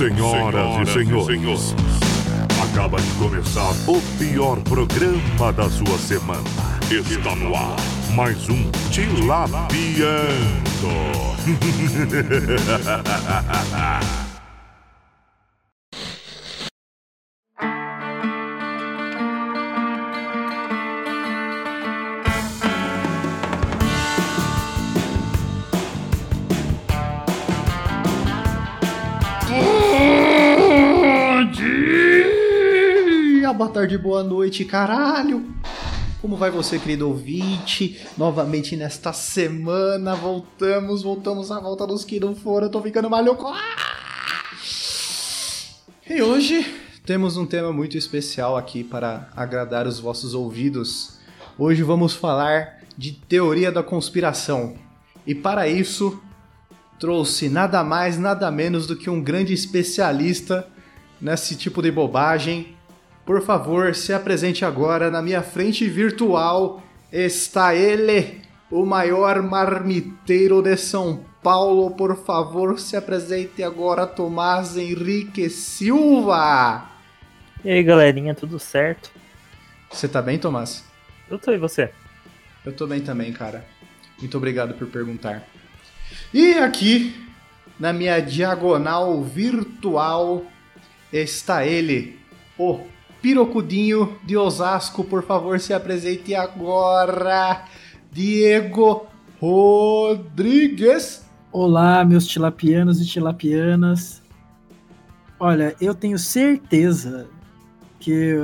[0.00, 1.74] Senhoras e senhores,
[2.62, 6.40] acaba de começar o pior programa da sua semana.
[6.90, 7.76] Está no ar
[8.14, 9.68] mais um Tilapiando.
[33.80, 35.42] tarde, boa noite, caralho!
[36.20, 37.98] Como vai você, querido ouvinte?
[38.14, 43.46] Novamente nesta semana, voltamos, voltamos à volta dos que não foram, eu tô ficando maluco!
[43.46, 43.76] Ah!
[46.06, 46.62] E hoje
[47.06, 51.18] temos um tema muito especial aqui para agradar os vossos ouvidos.
[51.56, 54.74] Hoje vamos falar de teoria da conspiração.
[55.26, 56.20] E para isso,
[56.98, 60.68] trouxe nada mais, nada menos do que um grande especialista
[61.18, 62.76] nesse tipo de bobagem,
[63.30, 65.08] por favor, se apresente agora.
[65.08, 71.92] Na minha frente virtual está ele, o maior marmiteiro de São Paulo.
[71.92, 76.90] Por favor, se apresente agora, Tomás Henrique Silva.
[77.64, 79.12] E aí, galerinha, tudo certo?
[79.92, 80.84] Você tá bem, Tomás?
[81.30, 81.92] Eu tô e você?
[82.66, 83.64] Eu tô bem também, cara.
[84.18, 85.44] Muito obrigado por perguntar.
[86.34, 87.14] E aqui,
[87.78, 90.44] na minha diagonal virtual,
[91.12, 92.18] está ele,
[92.58, 92.80] o
[93.22, 97.64] Pirocudinho de Osasco, por favor, se apresente agora.
[98.10, 99.06] Diego
[99.38, 101.24] Rodrigues.
[101.52, 104.22] Olá, meus tilapianos e tilapianas.
[105.38, 107.28] Olha, eu tenho certeza
[107.98, 108.34] que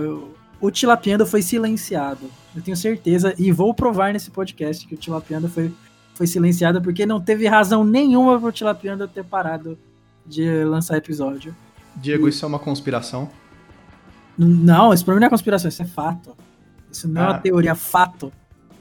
[0.60, 2.30] o tilapiando foi silenciado.
[2.54, 5.72] Eu tenho certeza e vou provar nesse podcast que o tilapiando foi,
[6.14, 9.78] foi silenciado porque não teve razão nenhuma para o tilapiando ter parado
[10.27, 11.56] de lançar episódio.
[11.97, 12.30] Diego, e...
[12.30, 13.30] isso é uma conspiração?
[14.39, 16.37] Não, isso pra mim não é conspiração, isso é fato.
[16.91, 17.25] Isso não ah.
[17.25, 17.38] é uma ah.
[17.38, 18.33] teoria, é fato.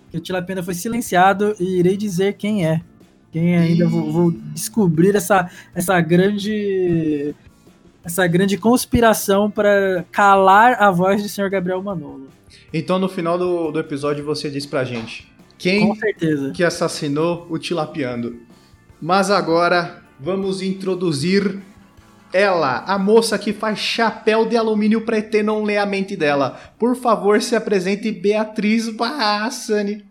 [0.10, 2.82] Que o Tilapena foi silenciado e irei dizer quem é.
[3.32, 7.36] Quem é ainda vou, vou, descobrir essa, essa grande
[8.04, 12.30] essa grande conspiração para calar a voz do senhor Gabriel Manolo.
[12.72, 15.28] Então no final do, do episódio você diz pra gente
[15.58, 15.98] quem
[16.54, 18.40] que assassinou o Tilapiando.
[19.02, 21.60] Mas agora vamos introduzir
[22.36, 26.60] ela, a moça que faz chapéu de alumínio pra ET não ler a mente dela.
[26.78, 30.06] Por favor, se apresente Beatriz Barrassani.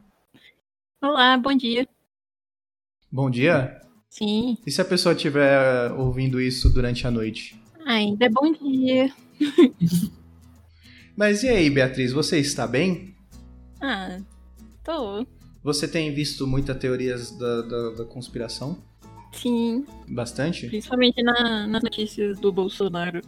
[1.02, 1.86] Olá, bom dia.
[3.12, 3.78] Bom dia?
[4.08, 4.56] Sim.
[4.66, 7.60] E se a pessoa estiver ouvindo isso durante a noite?
[7.84, 9.12] Ainda é bom dia.
[11.14, 13.14] Mas e aí, Beatriz, você está bem?
[13.82, 14.18] Ah,
[14.82, 15.26] tô.
[15.62, 18.82] Você tem visto muitas teorias da, da, da conspiração?
[19.34, 19.84] Sim.
[20.08, 20.66] Bastante?
[20.66, 23.20] Principalmente na, nas notícias do Bolsonaro.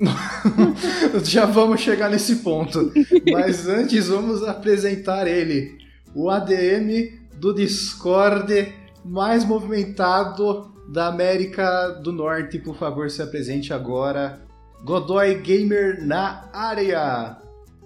[1.24, 2.92] Já vamos chegar nesse ponto.
[3.32, 5.78] Mas antes vamos apresentar ele.
[6.14, 8.72] O ADM do Discord
[9.04, 12.58] mais movimentado da América do Norte.
[12.58, 14.40] Por favor, se apresente agora.
[14.84, 17.38] Godoy Gamer na área.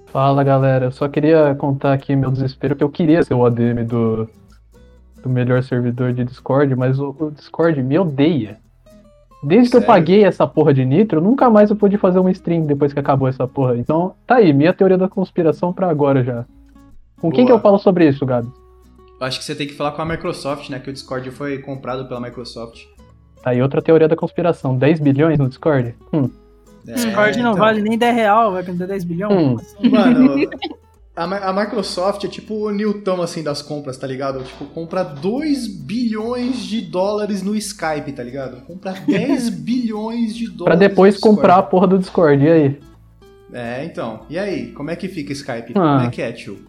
[0.07, 3.85] Fala galera, eu só queria contar aqui meu desespero que eu queria ser o ADM
[3.87, 4.29] do,
[5.23, 8.59] do melhor servidor de Discord, mas o, o Discord me odeia.
[9.43, 9.71] Desde Sério?
[9.71, 12.93] que eu paguei essa porra de Nitro, nunca mais eu pude fazer uma stream depois
[12.93, 13.77] que acabou essa porra.
[13.77, 16.45] Então, tá aí, minha teoria da conspiração pra agora já.
[17.21, 17.35] Com Boa.
[17.35, 18.49] quem que eu falo sobre isso, Gabi?
[19.21, 20.79] Acho que você tem que falar com a Microsoft, né?
[20.79, 22.85] Que o Discord foi comprado pela Microsoft.
[23.43, 24.77] Tá aí outra teoria da conspiração.
[24.77, 25.95] 10 bilhões no Discord?
[26.13, 26.31] Hum.
[26.87, 27.61] É, Discord não então...
[27.61, 29.33] vale nem 10 real, vai vender 10 bilhões?
[29.33, 29.57] Hum.
[29.57, 29.89] Assim?
[29.89, 30.37] Mano,
[31.25, 34.43] a, Microsoft é tipo o Newton, assim, das compras, tá ligado?
[34.45, 38.61] Tipo, compra 2 bilhões de dólares no Skype, tá ligado?
[38.63, 42.81] Compra 10 bilhões de dólares Pra depois comprar a porra do Discord, e aí?
[43.53, 44.21] É, então.
[44.31, 44.71] E aí?
[44.73, 45.73] Como é que fica Skype?
[45.75, 45.97] Ah.
[45.97, 46.67] Como é que é, tio?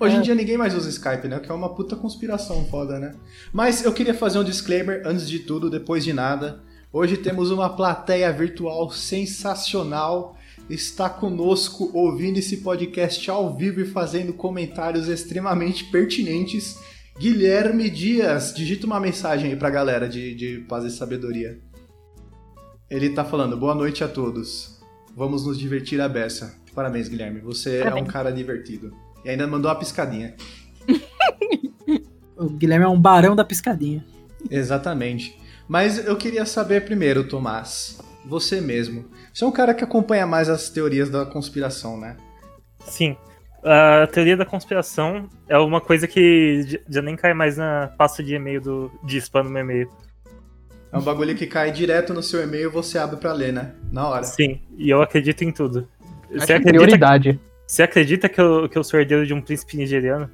[0.00, 0.18] Hoje é.
[0.18, 1.38] em dia ninguém mais usa Skype, né?
[1.38, 3.14] Que é uma puta conspiração foda, né?
[3.52, 6.60] Mas eu queria fazer um disclaimer antes de tudo, depois de nada.
[6.92, 10.36] Hoje temos uma plateia virtual sensacional
[10.68, 16.78] está conosco ouvindo esse podcast ao vivo e fazendo comentários extremamente pertinentes.
[17.18, 21.60] Guilherme Dias, digita uma mensagem aí pra galera de, de paz e sabedoria.
[22.88, 24.80] Ele tá falando, boa noite a todos.
[25.16, 26.54] Vamos nos divertir a beça.
[26.74, 27.40] Parabéns, Guilherme.
[27.40, 28.04] Você Parabéns.
[28.04, 28.92] é um cara divertido.
[29.24, 30.34] E ainda mandou uma piscadinha.
[32.36, 34.04] o Guilherme é um barão da piscadinha.
[34.50, 35.38] Exatamente.
[35.68, 39.04] Mas eu queria saber primeiro, Tomás, você mesmo.
[39.32, 42.16] Você é um cara que acompanha mais as teorias da conspiração, né?
[42.86, 43.16] Sim.
[43.64, 48.34] A teoria da conspiração é uma coisa que já nem cai mais na pasta de
[48.34, 49.90] e-mail do, de spam no meu e-mail.
[50.92, 53.72] É um bagulho que cai direto no seu e-mail e você abre pra ler, né?
[53.90, 54.24] Na hora.
[54.24, 55.88] Sim, e eu acredito em tudo.
[56.34, 57.40] Acho Você acredita, prioridade.
[57.66, 60.28] você acredita que, eu, que eu sou herdeiro de um príncipe nigeriano?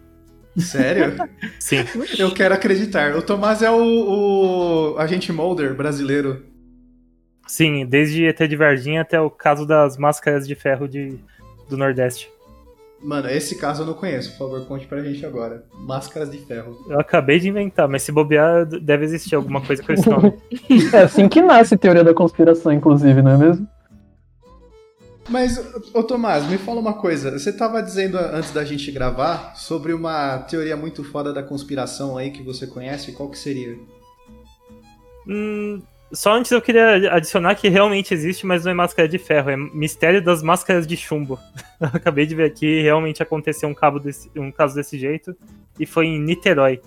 [0.56, 1.14] Sério?
[1.60, 1.84] Sim.
[2.18, 3.14] Eu quero acreditar.
[3.14, 6.44] O Tomás é o, o agente Mulder brasileiro.
[7.48, 11.18] Sim, desde ET de Varginha até o caso das máscaras de ferro de,
[11.68, 12.30] do Nordeste.
[13.00, 14.32] Mano, esse caso eu não conheço.
[14.32, 15.64] Por favor, conte pra gente agora.
[15.72, 16.76] Máscaras de ferro.
[16.90, 20.34] Eu acabei de inventar, mas se bobear, deve existir alguma coisa com esse nome.
[20.92, 23.68] É assim que nasce a teoria da conspiração, inclusive, não é mesmo?
[25.28, 25.58] Mas,
[25.94, 27.30] ô Tomás, me fala uma coisa.
[27.30, 32.30] Você tava dizendo antes da gente gravar sobre uma teoria muito foda da conspiração aí
[32.30, 33.12] que você conhece.
[33.12, 33.76] Qual que seria?
[35.26, 35.82] Hum,
[36.12, 39.56] só antes eu queria adicionar que realmente existe, mas não é máscara de ferro, é
[39.56, 41.38] mistério das máscaras de chumbo.
[41.80, 45.36] Eu acabei de ver aqui, realmente aconteceu um, cabo desse- um caso desse jeito,
[45.78, 46.80] e foi em Niterói.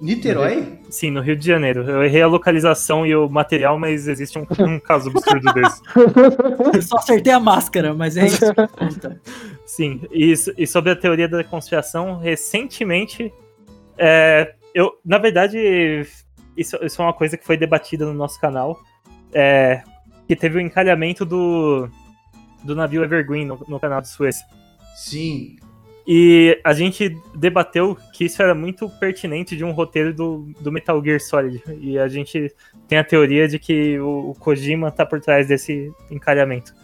[0.00, 0.80] Niterói?
[0.90, 1.82] Sim, no Rio de Janeiro.
[1.88, 5.80] Eu errei a localização e o material, mas existe um, um caso absurdo desse.
[6.74, 9.20] Eu só acertei a máscara, mas é isso que conta.
[9.64, 13.32] Sim, e, e sobre a teoria da conspiração, recentemente,
[13.96, 16.04] é, eu, na verdade,
[16.56, 18.80] isso, isso é uma coisa que foi debatida no nosso canal,
[19.32, 19.82] é,
[20.26, 21.88] que teve o encalhamento do,
[22.62, 24.42] do navio Evergreen no, no canal de Suez.
[24.94, 25.56] Sim.
[26.06, 31.02] E a gente debateu que isso era muito pertinente de um roteiro do, do Metal
[31.02, 31.62] Gear Solid.
[31.80, 32.54] E a gente
[32.86, 36.74] tem a teoria de que o, o Kojima tá por trás desse encalhamento.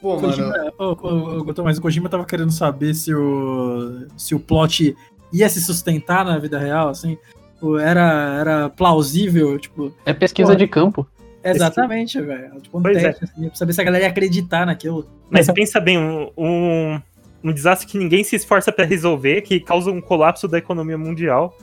[0.00, 0.28] Pô, mano.
[0.28, 4.96] Kojima, ô, ô, ô, Tomás, o Kojima tava querendo saber se o, se o plot
[5.32, 7.16] ia se sustentar na vida real, assim.
[7.58, 9.92] Tipo, Era, era plausível, tipo.
[10.06, 10.56] É pesquisa Pô.
[10.56, 11.06] de campo.
[11.42, 12.60] Exatamente, velho.
[12.60, 13.00] Tipo, um Pois é.
[13.12, 15.08] teste, assim, pra saber se a galera ia acreditar naquilo.
[15.30, 17.00] Mas pensa bem, um, um,
[17.42, 21.56] um desastre que ninguém se esforça pra resolver, que causa um colapso da economia mundial.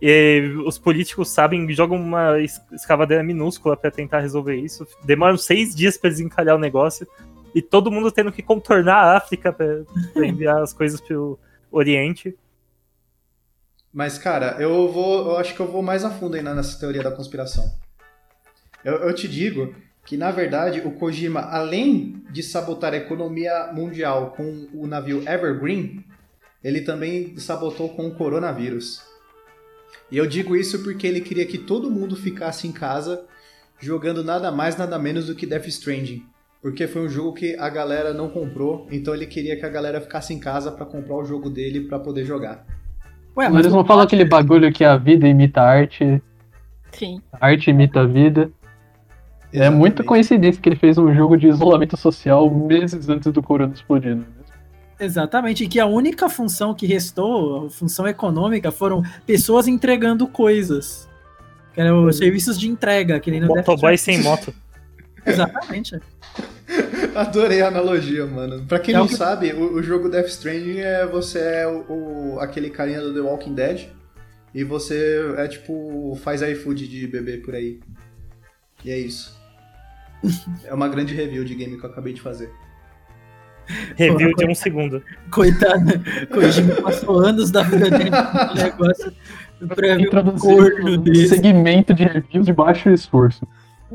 [0.00, 4.86] E os políticos sabem, jogam uma es- escavadeira minúscula pra tentar resolver isso.
[5.02, 7.06] Demoram seis dias pra desencalhar o negócio.
[7.54, 11.38] E todo mundo tendo que contornar a África pra enviar as coisas pro
[11.70, 12.34] Oriente.
[13.94, 15.30] Mas, cara, eu vou.
[15.30, 17.72] Eu acho que eu vou mais a fundo ainda nessa teoria da conspiração.
[18.84, 19.72] Eu, eu te digo
[20.04, 26.04] que, na verdade, o Kojima, além de sabotar a economia mundial com o navio Evergreen,
[26.62, 29.00] ele também sabotou com o coronavírus.
[30.10, 33.24] E eu digo isso porque ele queria que todo mundo ficasse em casa
[33.78, 36.26] jogando nada mais, nada menos do que Death Stranding.
[36.60, 40.00] Porque foi um jogo que a galera não comprou, então ele queria que a galera
[40.00, 42.66] ficasse em casa pra comprar o jogo dele pra poder jogar.
[43.36, 46.22] Ué, Mas eles não falam aquele bagulho que a vida imita a arte,
[46.92, 47.20] Sim.
[47.32, 48.50] a arte imita a vida.
[49.52, 50.02] É Exatamente.
[50.02, 54.16] coincidência que ele fez um jogo de isolamento social meses antes do corona explodir.
[54.16, 54.24] né?
[54.98, 61.08] Exatamente, e que a única função que restou, a função econômica, foram pessoas entregando coisas.
[61.72, 64.54] Que eram os serviços de entrega, que nem no Motoboy sem moto.
[65.26, 66.00] Exatamente.
[67.14, 68.64] Adorei a analogia, mano.
[68.66, 71.66] Pra quem É não o que- sabe, o, o jogo Death Stranding é você é
[71.66, 71.84] o,
[72.34, 73.86] o- aquele carinha do The Walking Dead
[74.54, 77.80] e você é tipo faz iFood de bebê por aí.
[78.84, 79.34] E é isso.
[80.64, 82.50] É uma grande review de game que eu acabei de fazer.
[83.96, 85.02] Review de um segundo.
[85.30, 85.92] Coitado,
[86.30, 88.10] Kojima passou anos da vida dele
[88.54, 89.12] negócio
[89.68, 91.28] pra ver Introduzir corno desse.
[91.28, 93.46] segmento de reviews de baixo esforço.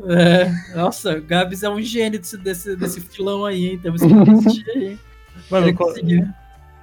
[0.04, 3.78] É, nossa, o Gabs é um gênio desse, desse, desse filão aí, hein?
[3.78, 4.98] Temos que assistir aí.
[5.50, 6.26] Mano, Ele co- conseguiu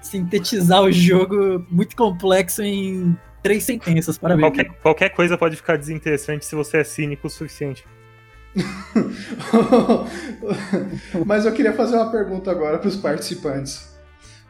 [0.01, 4.17] sintetizar o jogo muito complexo em três sentenças.
[4.17, 4.47] Parabéns.
[4.47, 7.85] qualquer, qualquer coisa pode ficar desinteressante se você é cínico o suficiente.
[11.25, 13.95] Mas eu queria fazer uma pergunta agora pros participantes.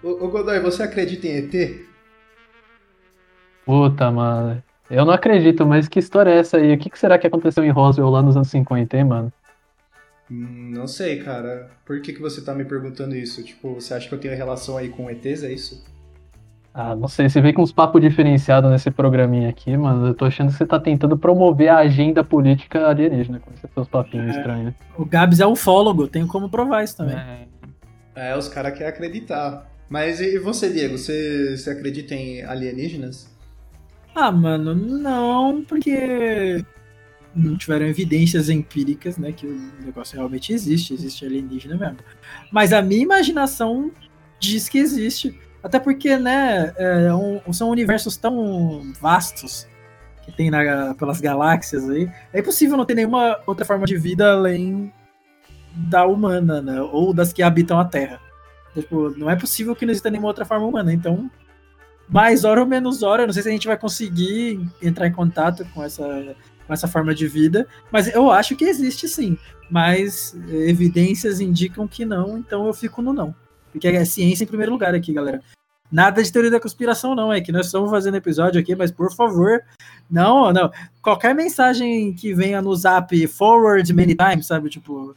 [0.01, 1.85] Ô, ô Godoy, você acredita em ET?
[3.65, 4.63] Puta, mano.
[4.89, 6.73] Eu não acredito, mas que história é essa aí?
[6.73, 9.33] O que, que será que aconteceu em Roswell lá nos anos 50, hein, mano?
[10.31, 11.69] Hum, Não sei, cara.
[11.85, 13.43] Por que, que você tá me perguntando isso?
[13.43, 15.83] Tipo, você acha que eu tenho relação aí com ETs, é isso?
[16.73, 20.07] Ah, não sei, você vem com uns papos diferenciados nesse programinha aqui, mano.
[20.07, 23.87] Eu tô achando que você tá tentando promover a agenda política alienígena com esses seus
[23.87, 24.37] papinhos É.
[24.37, 24.73] estranhos.
[24.95, 27.17] O Gabs é ufólogo, tenho como provar isso também.
[28.15, 29.67] É, os caras querem acreditar.
[29.89, 30.97] Mas e e você, Diego?
[30.99, 33.27] Você, você acredita em alienígenas?
[34.19, 36.65] Ah, mano, não, porque
[37.35, 41.97] não tiveram evidências empíricas, né, que o negócio realmente existe, existe alienígena mesmo.
[42.51, 43.91] Mas a minha imaginação
[44.39, 45.39] diz que existe.
[45.61, 49.67] Até porque, né, é um- são universos tão vastos
[50.25, 52.09] que tem na- pelas galáxias aí.
[52.33, 54.91] É impossível não ter nenhuma outra forma de vida além
[55.75, 56.81] da humana, né?
[56.81, 58.19] Ou das que habitam a Terra.
[58.73, 60.91] Tipo, não é possível que não exista nenhuma outra forma humana.
[60.91, 61.29] Então,
[62.09, 63.25] mais hora ou menos hora.
[63.25, 66.35] Não sei se a gente vai conseguir entrar em contato com essa,
[66.65, 69.37] com essa forma de vida, mas eu acho que existe sim.
[69.69, 73.35] Mas evidências indicam que não, então eu fico no não.
[73.71, 75.41] Porque é ciência em primeiro lugar aqui, galera.
[75.91, 77.31] Nada de teoria da conspiração, não.
[77.31, 79.61] É que nós estamos fazendo episódio aqui, mas por favor,
[80.09, 80.71] não, não.
[81.01, 84.69] Qualquer mensagem que venha no zap forward many times, sabe?
[84.69, 85.15] Tipo,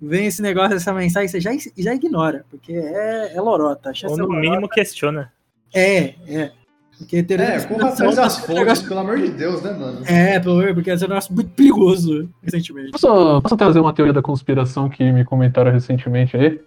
[0.00, 3.92] vem esse negócio, essa mensagem, você já, já ignora, porque é, é lorota.
[4.04, 4.40] Ou é no lorota.
[4.40, 5.32] mínimo questiona.
[5.74, 6.52] É, é.
[6.98, 10.00] Porque da É, corra conspiração atrás das fontes, negócio- pelo amor de Deus, né, mano?
[10.04, 12.90] É, pelo amor, porque esse é um negócio muito perigoso recentemente.
[12.90, 16.60] Posso, posso trazer uma teoria da conspiração que me comentaram recentemente aí?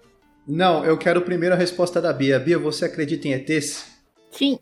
[0.47, 2.39] Não, eu quero primeiro a resposta da Bia.
[2.39, 3.87] Bia, você acredita em ETs?
[4.31, 4.57] Sim.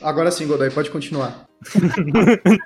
[0.00, 1.46] Agora sim, Godoy, pode continuar.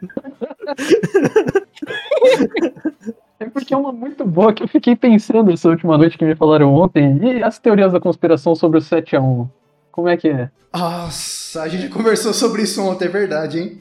[3.38, 6.34] É porque é uma muito boa que eu fiquei pensando essa última noite que me
[6.34, 7.18] falaram ontem.
[7.22, 9.48] E as teorias da conspiração sobre o 7x1?
[9.96, 10.50] Como é que é?
[10.74, 13.80] Nossa, a gente conversou sobre isso ontem, é verdade, hein?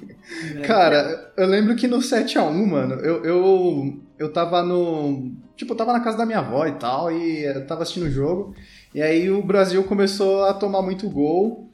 [0.65, 5.33] Cara, eu lembro que no 7x1, mano, eu, eu, eu tava no.
[5.57, 8.09] Tipo, eu tava na casa da minha avó e tal, e eu tava assistindo o
[8.09, 8.55] jogo.
[8.93, 11.69] E aí o Brasil começou a tomar muito gol.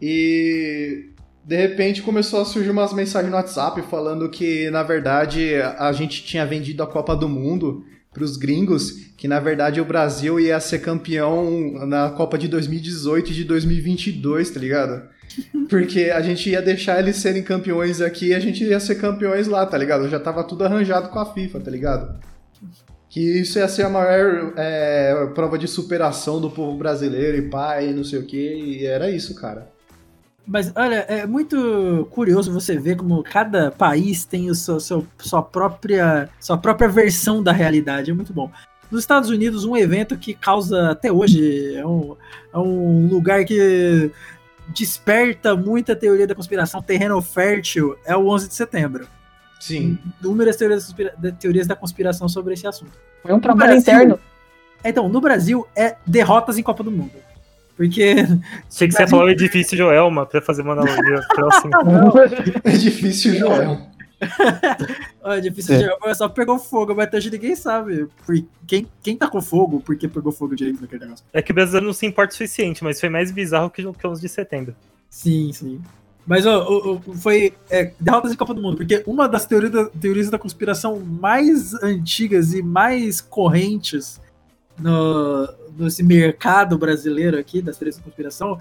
[0.00, 1.10] E
[1.44, 6.24] de repente começou a surgir umas mensagens no WhatsApp falando que, na verdade, a gente
[6.24, 7.84] tinha vendido a Copa do Mundo
[8.16, 13.34] pros gringos, que na verdade o Brasil ia ser campeão na Copa de 2018 e
[13.34, 15.02] de 2022, tá ligado?
[15.68, 19.46] Porque a gente ia deixar eles serem campeões aqui e a gente ia ser campeões
[19.48, 20.08] lá, tá ligado?
[20.08, 22.18] Já tava tudo arranjado com a FIFA, tá ligado?
[23.10, 27.92] Que isso ia ser a maior é, prova de superação do povo brasileiro e pai,
[27.92, 29.75] não sei o que, e era isso, cara.
[30.46, 35.42] Mas olha, é muito curioso você ver como cada país tem o seu, seu- sua,
[35.42, 38.10] própria, sua própria versão da realidade.
[38.10, 38.50] É muito bom.
[38.90, 42.16] Nos Estados Unidos, um evento que causa até hoje é um,
[42.54, 44.12] é um lugar que
[44.68, 49.08] desperta muita teoria da conspiração, terreno fértil, é o 11 de setembro.
[49.58, 49.98] Sim.
[50.22, 50.94] Inúmeras teorias,
[51.40, 52.92] teorias da conspiração sobre esse assunto.
[53.22, 54.20] Foi um trabalho Brasil- interno.
[54.84, 57.12] Então, no Brasil, é derrotas em Copa do Mundo.
[57.76, 58.14] Porque
[58.70, 61.78] Achei que você ia falar o edifício Joelma pra fazer uma analogia próxima.
[62.64, 63.78] É difícil, Joel.
[65.22, 65.78] Olha, difícil É.
[65.78, 68.08] de jogar, só pegou fogo, mas até hoje ninguém sabe.
[68.24, 68.34] Por
[68.66, 71.24] quem, quem tacou fogo, por que pegou fogo direito naquele negócio.
[71.32, 73.92] É que o brasileiro não se importa o suficiente, mas foi mais bizarro que o
[73.92, 74.74] que o 11 de setembro.
[75.10, 75.80] Sim, sim.
[76.26, 79.70] Mas ó, o- o- foi é, derrotas em Copa do Mundo, porque uma das teorias
[79.72, 84.20] da, teorias da conspiração mais antigas e mais correntes
[84.78, 85.46] no,
[85.78, 88.58] nesse mercado brasileiro aqui, das da conspiração,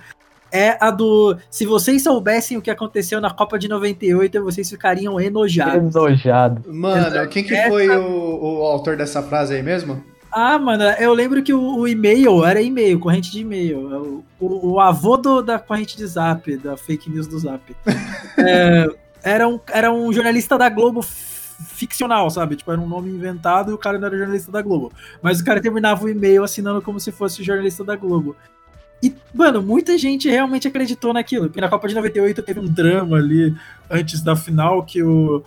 [0.51, 1.37] é a do.
[1.49, 5.95] Se vocês soubessem o que aconteceu na Copa de 98, vocês ficariam enojados.
[5.95, 6.61] Enojado.
[6.73, 10.03] Mano, quem que foi o, o autor dessa frase aí mesmo?
[10.31, 13.93] Ah, mano, eu lembro que o, o e-mail era e-mail, corrente de e-mail.
[13.93, 17.61] É O, o- o avô do- da corrente de zap, da fake news do zap.
[18.37, 18.85] É,
[19.23, 21.01] era, um, era um jornalista da Globo
[21.63, 22.55] ficcional, sabe?
[22.55, 24.91] Tipo, era um nome inventado e o cara não era jornalista da Globo.
[25.21, 28.35] Mas o cara terminava o e-mail assinando como se fosse jornalista da Globo.
[29.01, 31.45] E, mano, muita gente realmente acreditou naquilo.
[31.45, 33.55] Porque na Copa de 98 teve um drama ali
[33.89, 35.43] antes da final que o,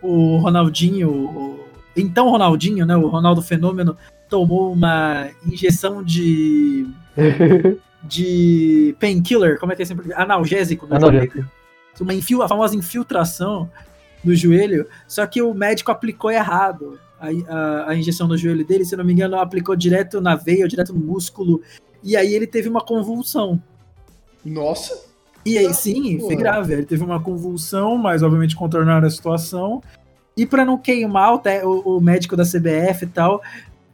[0.00, 2.96] o Ronaldinho, o, então Ronaldinho, né?
[2.96, 3.96] O Ronaldo Fenômeno
[4.28, 6.86] tomou uma injeção de
[8.02, 10.12] de painkiller, como é que é sempre?
[10.14, 11.44] Analgésico, no Analgésico.
[12.00, 13.70] Uma infil, a famosa infiltração
[14.24, 18.84] no joelho, só que o médico aplicou errado a, a, a injeção no joelho dele,
[18.84, 21.60] se não me engano, aplicou direto na veia, direto no músculo,
[22.02, 23.60] e aí ele teve uma convulsão.
[24.44, 24.98] Nossa.
[25.44, 26.72] E aí, sim, foi grave.
[26.72, 29.82] Ele teve uma convulsão, mas obviamente contornaram a situação.
[30.36, 33.42] E pra não queimar o, o- o médico da CBF e tal,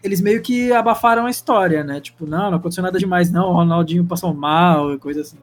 [0.03, 2.01] eles meio que abafaram a história, né?
[2.01, 3.49] Tipo, não, não aconteceu nada demais, não.
[3.51, 5.39] O Ronaldinho passou mal e coisa assim.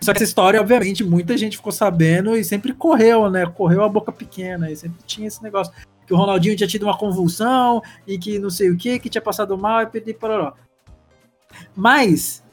[0.00, 3.46] Só que essa história, obviamente, muita gente ficou sabendo e sempre correu, né?
[3.46, 5.72] Correu a boca pequena e sempre tinha esse negócio.
[6.06, 9.22] Que o Ronaldinho tinha tido uma convulsão e que não sei o que, que tinha
[9.22, 10.52] passado mal e perdi pararó.
[11.74, 12.44] Mas,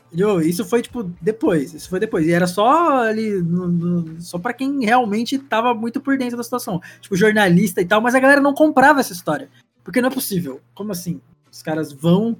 [0.43, 1.73] isso foi, tipo, depois.
[1.73, 2.25] Isso foi depois.
[2.25, 6.43] E era só ali, no- no- só pra quem realmente tava muito por dentro da
[6.43, 6.81] situação.
[7.01, 9.49] Tipo, jornalista e tal, mas a galera não comprava essa história.
[9.83, 10.61] Porque não é possível.
[10.73, 11.19] Como assim?
[11.51, 12.37] Os caras vão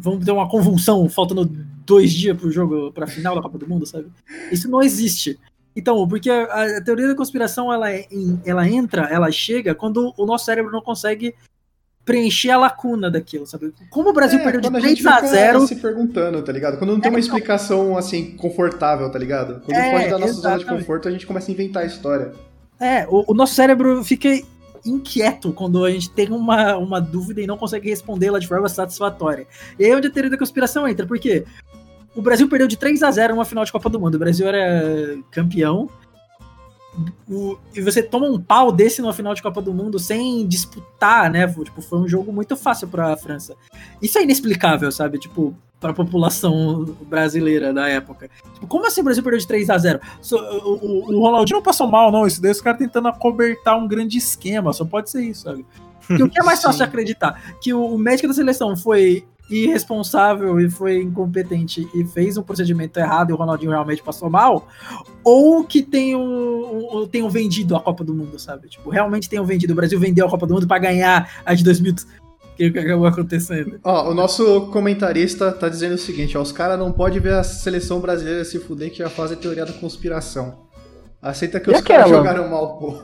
[0.00, 1.44] vão ter uma convulsão faltando
[1.86, 4.06] dois dias pro jogo, pra final da Copa do Mundo, sabe?
[4.50, 5.38] Isso não existe.
[5.76, 10.12] Então, porque a, a teoria da conspiração, ela, é em- ela entra, ela chega quando
[10.16, 11.34] o nosso cérebro não consegue
[12.04, 13.72] preencher a lacuna daquilo, sabe?
[13.90, 16.42] Como o Brasil É, perdeu de quando a gente 3 a fica 0 se perguntando,
[16.42, 16.76] tá ligado?
[16.78, 19.60] Quando não tem uma explicação, assim, confortável, tá ligado?
[19.64, 20.80] Quando É, foge da nossa zona de exatamente.
[20.80, 22.32] conforto, a gente começa a inventar a história.
[22.80, 24.28] É, o, o nosso cérebro fica
[24.84, 29.46] inquieto quando a gente tem uma, uma dúvida e não consegue respondê-la de forma satisfatória.
[29.78, 31.44] E aí é onde a teoria da conspiração entra, porque
[32.14, 34.14] o Brasil perdeu de 3 a 0 numa final de Copa do Mundo.
[34.16, 35.88] O Brasil era campeão.
[37.28, 41.30] O- e você toma um pau desse numa final de Copa do Mundo sem disputar,
[41.30, 41.46] né?
[41.46, 43.54] Tipo, foi um jogo muito fácil pra França.
[44.02, 45.18] Isso é inexplicável, sabe?
[45.18, 48.28] Tipo, pra população brasileira da época.
[48.54, 51.56] Tipo, como assim o Brasil perdeu de 3 a 0 So- o, o- o Ronaldinho
[51.56, 52.26] não passou mal, não.
[52.26, 54.72] Isso daí os caras tentando acobertar um grande esquema.
[54.72, 55.64] Só pode ser isso, sabe?
[56.06, 57.54] Porque o que é mais fácil de acreditar?
[57.62, 62.98] Que o, o médico da seleção foi irresponsável e foi incompetente e fez um procedimento
[63.00, 64.68] errado e o Ronaldinho realmente passou mal,
[65.24, 68.68] ou que tenham, um, tenham vendido a Copa do Mundo, sabe?
[68.68, 69.72] Tipo, realmente tenham vendido.
[69.72, 71.94] O Brasil vendeu a Copa do Mundo pra ganhar a de 2000.
[72.60, 73.80] Que que acabou acontecendo?
[73.82, 77.42] Ó, o nosso comentarista tá dizendo o seguinte, ó, os caras não podem ver a
[77.42, 80.66] seleção brasileira se fuder que já fazem teoria da conspiração.
[81.22, 83.02] Aceita que E os caras jogaram mal, pô.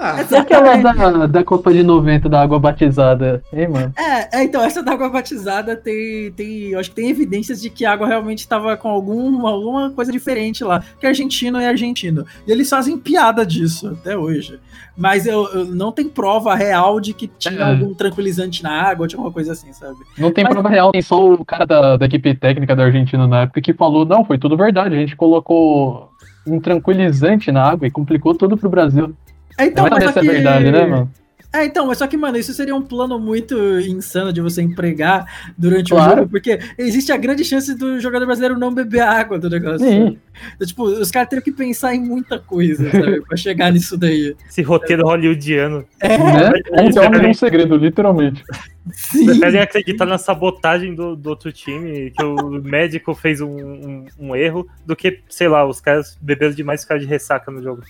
[0.00, 3.42] Ah, E aquela da, da Copa de 90 da água batizada?
[3.52, 3.92] Hein, mano?
[3.98, 6.68] É, é, então, essa da água batizada tem, tem.
[6.68, 10.12] Eu acho que tem evidências de que a água realmente estava com algum, alguma coisa
[10.12, 10.82] diferente lá.
[11.00, 12.24] Que argentino é argentino.
[12.46, 14.60] E eles fazem piada disso até hoje.
[14.96, 17.62] Mas eu, eu- não tem prova real de que tinha É.
[17.70, 19.96] algum tranquilizante na água, tinha alguma coisa assim, sabe?
[20.16, 23.26] Não tem Mas- prova real, tem só o cara da, da equipe técnica da Argentina
[23.26, 26.08] na época que falou, não, foi tudo verdade, a gente colocou
[26.46, 29.12] um tranquilizante na água e complicou tudo pro Brasil.
[29.58, 30.26] É, então, não mas é só que...
[30.26, 31.10] verdade, né, mano?
[31.50, 35.24] É, então, mas só que, mano, isso seria um plano muito insano de você empregar
[35.56, 36.18] durante o Claro.
[36.18, 39.78] jogo, porque existe a grande chance do jogador brasileiro não beber água do negócio.
[39.78, 40.18] Sim.
[40.54, 44.36] Então, tipo, os caras teriam que pensar em muita coisa, sabe, pra chegar nisso daí.
[44.46, 45.86] Esse roteiro hollywoodiano.
[46.02, 46.52] Né?
[46.82, 48.44] Eles É um preferem- um segredo, literalmente.
[48.92, 49.24] Sim.
[49.24, 54.36] preferem acreditar na sabotagem do, do outro time, que o médico fez um, um- um
[54.36, 57.82] erro, do que, sei lá, os caras beberam demais e ficaram de ressaca no jogo.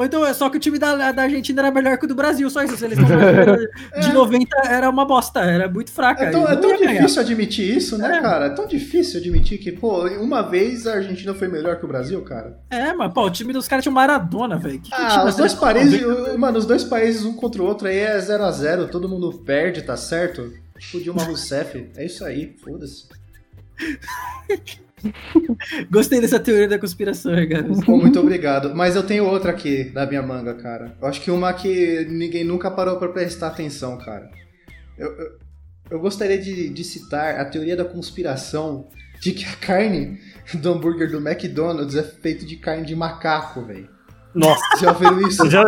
[0.00, 2.14] Ou então é só que o time da, da Argentina era melhor que o do
[2.14, 2.72] Brasil, só isso.
[2.72, 3.68] A seleção brasileira
[4.00, 6.24] de 90 era uma bosta, era muito fraca.
[6.24, 7.00] É tão, é tão ia ganhar.
[7.02, 8.20] difícil admitir isso, né, É.
[8.22, 8.46] cara?
[8.46, 12.22] É tão difícil admitir que, pô, uma vez a Argentina foi melhor que o Brasil,
[12.22, 12.58] cara.
[12.70, 14.80] É, mas pô, o time dos caras tinha Maradona, velho.
[14.90, 16.00] Ah, os dois países,
[16.38, 19.30] mano, os dois países um contra o outro aí é 0 a 0 todo mundo
[19.44, 20.50] perde, tá certo?
[20.78, 23.04] Tipo Dilma Rousseff, é isso aí, foda-se.
[25.90, 27.64] Gostei dessa teoria da conspiração, cara.
[27.84, 28.74] Pô, muito obrigado.
[28.74, 30.96] Mas eu tenho outra aqui da minha manga, cara.
[31.00, 34.30] Eu acho que uma que ninguém nunca parou pra prestar atenção, cara.
[34.98, 35.30] Eu, eu,
[35.92, 38.86] eu gostaria de, de citar a teoria da conspiração
[39.20, 40.18] de que a carne
[40.54, 43.88] do hambúrguer do McDonald's é feito de carne de macaco, velho.
[44.34, 45.44] Nossa, Já viram isso?
[45.44, 45.64] eu já,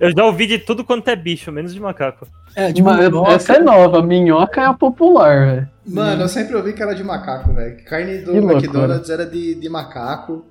[0.00, 2.26] eu já ouvi de tudo quanto é bicho, menos de macaco.
[2.54, 3.32] É, de Mas minhoca.
[3.32, 5.75] essa é nova, minhoca é a popular, velho.
[5.86, 7.84] Mano, eu sempre ouvi que era de macaco, velho.
[7.84, 8.38] Carne do Que.
[8.38, 10.44] McDonald's era de, de macaco.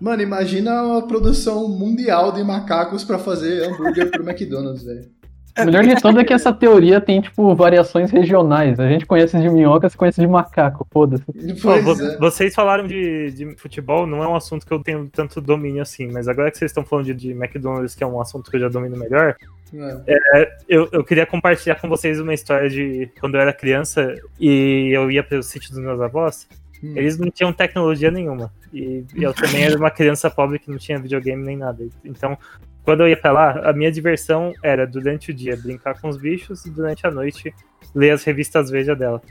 [0.00, 5.08] Mano, imagina uma produção mundial de macacos pra fazer hambúrguer pro McDonald's, velho.
[5.58, 8.80] O melhor de tudo é que essa teoria tem, tipo, variações regionais.
[8.80, 11.24] A gente conhece de minhoca, você conhece de macaco, foda-se.
[11.36, 12.18] É.
[12.18, 16.10] Vocês falaram de, de futebol, não é um assunto que eu tenho tanto domínio assim,
[16.10, 18.60] mas agora que vocês estão falando de, de McDonald's, que é um assunto que eu
[18.60, 19.36] já domino melhor,
[19.74, 20.48] É.
[20.68, 25.10] eu, eu queria compartilhar com vocês uma história de quando eu era criança e eu
[25.10, 26.46] ia para o sítio dos meus avós.
[26.82, 26.94] Hum.
[26.96, 28.52] Eles não tinham tecnologia nenhuma.
[28.72, 31.86] E eu também era uma criança pobre que não tinha videogame nem nada.
[32.04, 32.36] Então,
[32.84, 36.16] quando eu ia pra lá, a minha diversão era durante o dia brincar com os
[36.16, 37.54] bichos e durante a noite
[37.94, 39.22] ler as revistas Veja dela.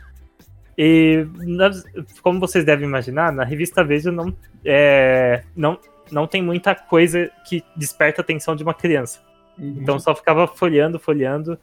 [0.77, 1.25] E
[2.21, 5.77] como vocês devem imaginar, na revista Veja não, é, não,
[6.11, 9.19] não tem muita coisa que desperta a atenção de uma criança.
[9.57, 9.77] Uhum.
[9.81, 11.59] Então só ficava folheando, folheando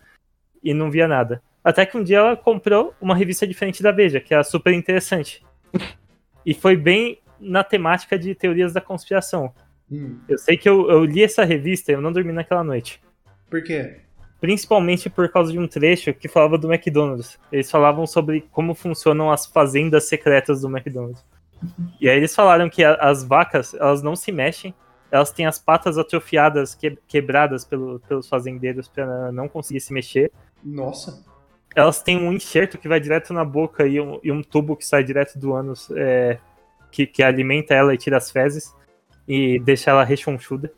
[0.62, 1.42] e não via nada.
[1.64, 5.44] Até que um dia ela comprou uma revista diferente da Veja, que era super interessante.
[6.46, 9.52] E foi bem na temática de teorias da conspiração.
[9.90, 10.18] Hum.
[10.28, 13.00] Eu sei que eu, eu li essa revista e eu não dormi naquela noite.
[13.48, 13.96] Por quê?
[14.40, 17.38] Principalmente por causa de um trecho que falava do McDonald's.
[17.50, 21.24] Eles falavam sobre como funcionam as fazendas secretas do McDonald's.
[22.00, 24.72] E aí eles falaram que a- as vacas, elas não se mexem,
[25.10, 30.30] elas têm as patas atrofiadas, que- quebradas pelo- pelos fazendeiros para não conseguir se mexer.
[30.62, 31.24] Nossa.
[31.74, 34.86] Elas têm um enxerto que vai direto na boca e um, e um tubo que
[34.86, 36.38] sai direto do ânus, é,
[36.92, 38.72] que, que alimenta ela e tira as fezes
[39.28, 40.72] e deixa ela rechonchuda.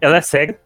[0.00, 0.60] Ela é cega.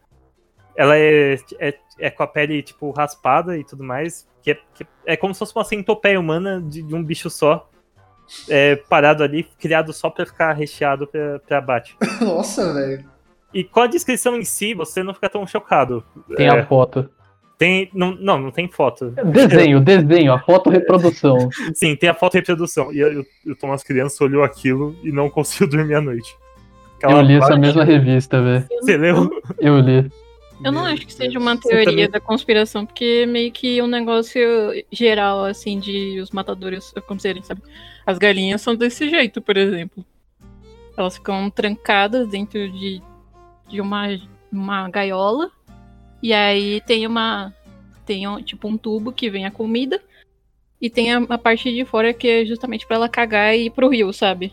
[0.77, 4.29] Ela é, é, é com a pele, tipo, raspada e tudo mais.
[4.43, 7.71] Que é, que é como se fosse uma centopeia humana de, de um bicho só.
[8.49, 11.97] é, parado ali, criado só pra ficar recheado pra, pra abate.
[12.21, 13.09] Nossa, velho.
[13.55, 16.05] E com a descrição em si, você não fica tão chocado.
[16.37, 17.09] Tem É, a foto.
[17.57, 19.11] tem não, não, não tem foto.
[19.33, 21.49] Desenho, desenho, a foto reprodução.
[21.75, 22.93] Sim, tem a foto reprodução.
[22.93, 26.37] E eu, o Thomas Criança olhou aquilo e não conseguiu dormir à noite.
[27.03, 28.67] Eu li essa mesma revista, velho.
[28.81, 29.43] Você leu?
[29.59, 30.11] Eu li.
[30.65, 33.87] Eu não acho que seja uma teoria também- da conspiração, porque é meio que um
[33.87, 34.41] negócio
[34.91, 37.63] geral, assim, de os matadores acontecerem, sabe?
[38.07, 40.05] As galinhas são desse jeito, por exemplo.
[40.97, 43.03] Elas ficam trancadas dentro de,
[43.69, 44.07] de uma,
[44.51, 45.51] uma gaiola.
[46.23, 47.55] E aí tem uma.
[48.07, 50.01] Tem um, tipo um tubo que vem a comida.
[50.81, 53.71] E tem a, a parte de fora que é justamente pra ela cagar e ir
[53.71, 54.53] pro rio, sabe?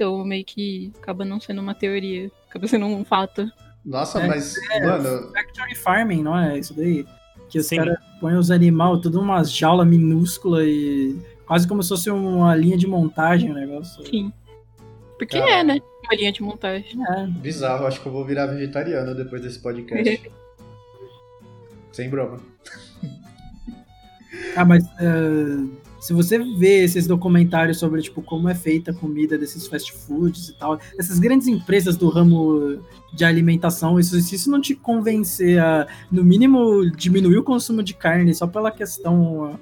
[0.00, 3.46] Então meio que acaba não sendo uma teoria, acaba sendo um fato.
[3.84, 4.80] Nossa, É, mas, é.
[4.86, 7.04] mano, Factory Farming, não é isso daí?
[7.50, 12.08] Que os caras põem os animais tudo numa jaula minúscula e quase como se fosse
[12.10, 14.02] uma linha de montagem o negócio.
[14.06, 14.32] Sim.
[15.18, 15.50] Porque Cara.
[15.50, 15.80] é, né?
[16.02, 16.98] Uma linha de montagem.
[17.06, 17.26] É.
[17.26, 17.84] bizarro.
[17.86, 20.32] Acho que eu vou virar vegetariano depois desse podcast.
[21.92, 22.40] Sem broma.
[24.56, 29.36] Ah, mas é, se você vê esses documentários sobre tipo como é feita a comida
[29.38, 32.80] desses fast foods e tal, essas grandes empresas do ramo
[33.12, 37.92] de alimentação, isso, se isso não te convencer a, no mínimo, diminuir o consumo de
[37.94, 39.58] carne só pela questão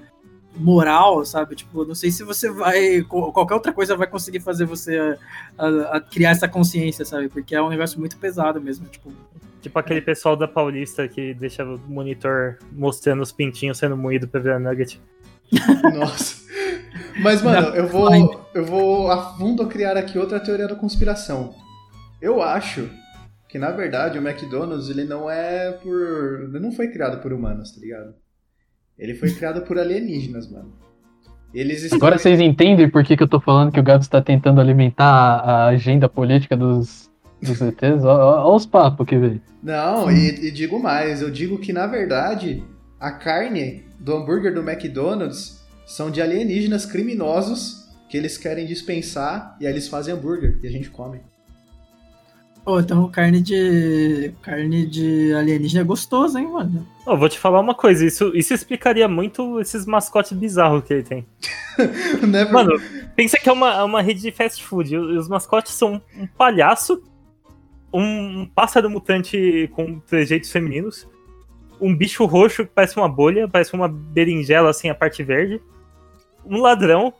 [0.57, 1.55] moral, sabe?
[1.55, 3.03] Tipo, não sei se você vai.
[3.03, 4.99] Qualquer outra coisa vai conseguir fazer você
[5.57, 7.29] a, a- a criar essa consciência, sabe?
[7.29, 8.87] Porque é um negócio muito pesado mesmo.
[8.87, 9.13] Tipo,
[9.61, 14.41] Tipo aquele pessoal da Paulista que deixa o monitor mostrando os pintinhos sendo moído pra
[14.41, 15.01] virar nugget.
[15.95, 16.39] Nossa.
[17.21, 21.55] Mas, mano, eu vou, eu vou a fundo criar aqui outra teoria da conspiração.
[22.21, 22.89] Eu acho
[23.49, 26.49] que, na verdade, o McDonald's, ele não é por...
[26.49, 28.15] Ele não foi criado por humanos, tá ligado?
[28.99, 30.73] Ele foi criado por alienígenas, mano.
[31.53, 31.97] Eles estão...
[31.97, 35.07] Agora vocês entendem por que, que eu tô falando que o Gabs tá tentando alimentar
[35.07, 38.05] a, agenda política dos, dos ETs?
[38.05, 39.41] Olha os papos que veio.
[39.63, 42.63] Não, e, e digo mais, eu digo que na verdade
[43.01, 49.67] a carne do hambúrguer do McDonald's são de alienígenas criminosos que eles querem dispensar e
[49.67, 51.21] aí eles fazem hambúrguer e a gente come.
[52.65, 54.33] pô, então carne de.
[54.43, 56.87] carne de alienígena é gostoso, hein, mano?
[57.07, 61.03] Ó, vou te falar uma coisa, isso, isso explicaria muito esses mascotes bizarros que ele
[61.03, 61.27] tem.
[62.27, 62.73] Never- Mano,
[63.17, 64.95] pensa que é uma, é uma rede de fast food.
[64.95, 67.03] e Os mascotes são um palhaço,
[67.93, 71.07] um pássaro mutante com trejeitos femininos,
[71.81, 75.61] um bicho roxo que parece uma bolha, parece uma berinjela assim, a parte verde,
[76.45, 77.13] um ladrão.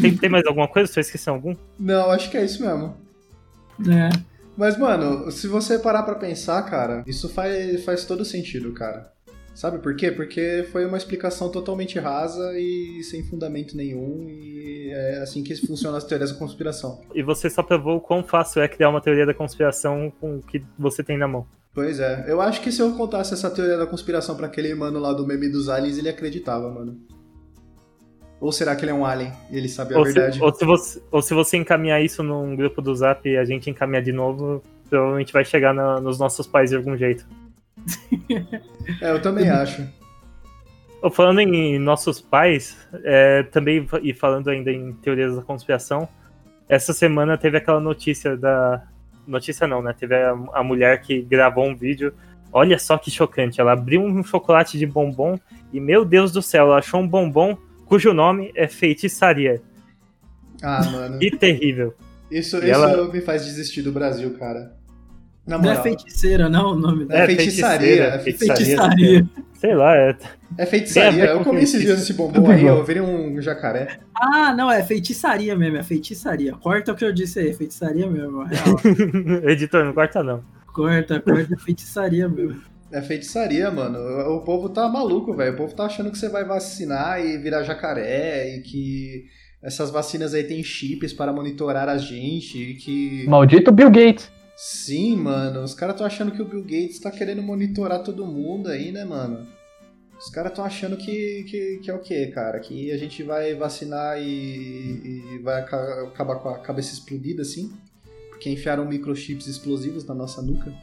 [0.00, 0.90] Tem, tem mais alguma coisa?
[0.90, 1.54] Estou esquecendo algum?
[1.78, 2.94] Não, acho que é isso mesmo.
[3.90, 4.10] É.
[4.56, 9.12] Mas, mano, se você parar pra pensar, cara, isso faz, faz todo sentido, cara.
[9.54, 10.12] Sabe por quê?
[10.12, 15.98] Porque foi uma explicação totalmente rasa e sem fundamento nenhum, e é assim que funcionam
[15.98, 17.00] as teorias da conspiração.
[17.12, 20.42] E você só provou o quão fácil é criar uma teoria da conspiração com o
[20.42, 21.44] que você tem na mão.
[21.78, 24.98] Pois é, eu acho que se eu contasse essa teoria da conspiração pra aquele mano
[24.98, 26.98] lá do meme dos aliens, ele acreditava, mano.
[28.40, 30.42] Ou será que ele é um alien e ele sabe a Ou se, verdade?
[30.42, 33.70] ou, se você, ou se você encaminhar isso num grupo do Zap e a gente
[33.70, 34.60] encaminhar de novo,
[34.90, 37.24] provavelmente vai chegar na- nos nossos pais de algum jeito.
[39.00, 39.86] É, eu também acho.
[41.12, 46.08] Falando em nossos pais, é, também, e falando ainda em teorias da conspiração,
[46.68, 48.82] essa semana teve aquela notícia da.
[49.28, 49.94] Notícia não, né?
[49.98, 52.12] Teve a, a mulher que gravou um vídeo.
[52.52, 53.60] Olha só que chocante.
[53.60, 55.38] Ela abriu um chocolate de bombom
[55.72, 59.60] e, meu Deus do céu, ela achou um bombom cujo nome é feitiçaria.
[60.62, 61.18] Ah, mano.
[61.18, 61.94] Que terrível.
[62.30, 64.76] Isso, E isso ela- me faz desistir do Brasil, cara.
[65.48, 67.22] Na Não é feiticeira, não, o nome dela.
[67.22, 69.26] É feitiçaria, é Feitiçaria.
[69.54, 70.14] Sei lá, é,
[70.58, 71.24] É feitiçaria.
[71.24, 73.98] Eu com comi esses dias esse bombom aí, eu virei um jacaré.
[74.14, 76.52] Ah, não, é feitiçaria mesmo, é feitiçaria.
[76.52, 78.44] Corta o que eu disse aí, feitiçaria mesmo.
[79.42, 80.44] é editor, não corta não.
[80.66, 82.60] corta, corta, é feitiçaria mesmo.
[82.92, 83.98] É feitiçaria, mano.
[83.98, 85.54] O o povo tá maluco, velho.
[85.54, 89.24] O povo tá achando que você vai vacinar e virar jacaré e que
[89.62, 93.26] essas vacinas aí tem chips para monitorar a gente e que.
[93.26, 94.30] Maldito Bill Gates.
[94.60, 95.62] Sim, mano.
[95.62, 99.04] Os caras estão achando que o Bill Gates tá querendo monitorar todo mundo aí, né,
[99.04, 99.46] mano?
[100.18, 102.58] Os caras estão achando que, que, que é o quê, cara?
[102.58, 104.24] Que a gente vai vacinar e,
[105.36, 107.72] e vai aca- acabar com a cabeça explodida, assim?
[108.30, 110.74] Porque enfiaram microchips explosivos na nossa nuca?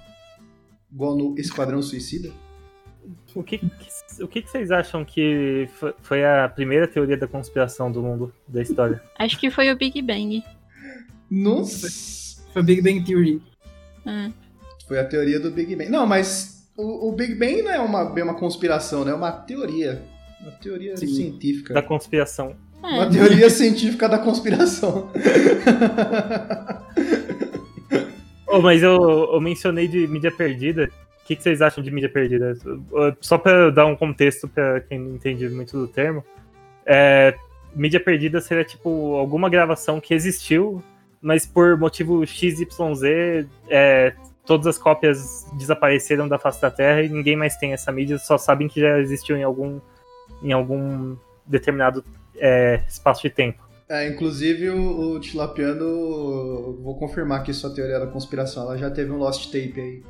[0.90, 2.32] Igual no Esquadrão Suicida?
[3.36, 3.60] O que,
[4.22, 8.62] o que, vocês acham que fo- foi a primeira teoria da conspiração do mundo, da
[8.62, 9.04] história?
[9.20, 10.42] Acho que foi o Big Bang.
[11.30, 11.90] Nossa!
[12.54, 13.42] Foi Big Bang Theory.
[14.06, 14.30] Ah,
[14.88, 15.90] Foi a teoria do Big Bang.
[15.90, 19.12] Não, mas o, o Big Bang não é uma, uma conspiração, né?
[19.12, 20.02] É uma teoria.
[20.42, 21.08] Uma teoria Sim.
[21.08, 21.74] científica.
[21.74, 22.56] Da conspiração.
[22.82, 23.10] Uma é.
[23.10, 25.10] teoria científica da conspiração.
[28.48, 28.96] Oh, mas eu,
[29.34, 30.90] eu mencionei de mídia perdida.
[31.24, 32.54] O que, que vocês acham de mídia perdida?
[33.20, 36.24] Só pra dar um contexto pra quem não entende muito do termo.
[36.86, 37.36] É,
[37.76, 40.82] mídia perdida seria tipo alguma gravação que existiu,
[41.26, 42.68] mas por motivo XYZ
[43.68, 44.14] é,
[44.46, 48.38] todas as cópias desapareceram da face da Terra e ninguém mais tem essa mídia, só
[48.38, 49.82] sabem que já existiu em algum,
[50.44, 53.64] em algum determinado é, espaço de tempo.
[53.90, 59.12] É, inclusive o, o Tilapiano, vou confirmar que sua teoria da conspiração, ela já teve
[59.12, 60.04] um Lost Tape aí,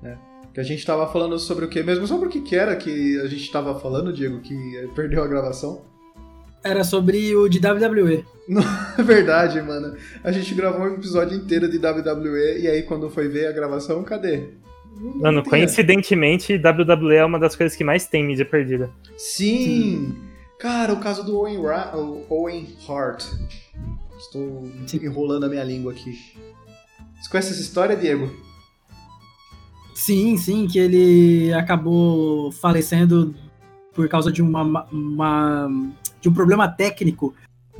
[0.00, 0.18] né?
[0.54, 2.06] Que a gente tava falando sobre o que mesmo?
[2.06, 5.89] Sobre o que que era que a gente tava falando, Diego, que perdeu a gravação?
[6.62, 8.24] Era sobre o de WWE.
[8.98, 9.96] É verdade, mano.
[10.22, 14.02] A gente gravou um episódio inteiro de WWE e aí quando foi ver a gravação,
[14.02, 14.48] cadê?
[15.00, 15.50] Não Mano, tinha.
[15.50, 18.90] coincidentemente, WWE é uma das coisas que mais tem mídia perdida.
[19.16, 20.14] Sim!
[20.58, 21.92] Cara, o caso do Owen, Ra
[22.28, 23.24] Owen Hart.
[24.18, 25.00] Estou Sim.
[25.02, 26.12] enrolando a minha língua aqui.
[27.18, 28.30] Você conhece essa história, Diego?
[29.94, 33.34] Sim, sim, que ele acabou falecendo
[33.94, 35.68] por causa de uma, uma-
[36.20, 37.34] de um problema técnico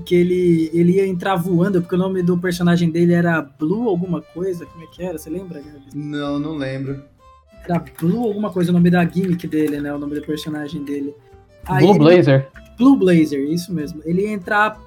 [0.05, 4.22] que ele, ele ia entrar voando, porque o nome do personagem dele era Blue alguma
[4.22, 5.18] coisa, como é que era?
[5.18, 5.85] Você lembra, Gabi?
[5.94, 7.03] Não, não lembro.
[7.64, 9.92] Era Blue alguma coisa, o nome da gimmick dele, né?
[9.92, 11.14] O nome do personagem dele.
[11.66, 12.48] Aí Blue ele- Blazer.
[12.79, 14.00] Blue Blazer, isso mesmo.
[14.07, 14.81] Ele ia entrar